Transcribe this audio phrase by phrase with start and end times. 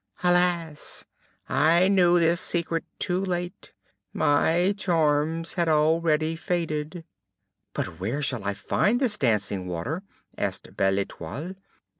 [0.23, 1.05] Alas!
[1.47, 3.71] I knew this secret too late;
[4.11, 7.03] my charms had already faded."
[7.73, 10.01] "But where shall I find this dancing water?"
[10.39, 11.53] asked Belle Etoile.